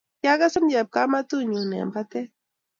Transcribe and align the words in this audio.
Kiakesen 0.21 0.65
chepkametinyuu 0.71 1.65
eng 1.79 1.91
batet 1.93 2.29